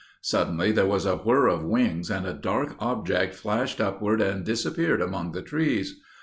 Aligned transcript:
Suddenly 0.23 0.71
there 0.71 0.87
was 0.87 1.05
a 1.05 1.15
whir 1.15 1.45
of 1.45 1.63
wings 1.63 2.09
and 2.09 2.25
a 2.25 2.33
dark 2.33 2.75
object 2.79 3.35
flashed 3.35 3.79
upward 3.79 4.19
and 4.19 4.43
disappeared 4.43 4.99
among 4.99 5.31
the 5.31 5.43
trees. 5.43 5.99